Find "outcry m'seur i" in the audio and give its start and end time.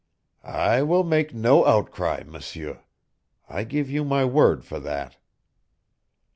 1.63-3.63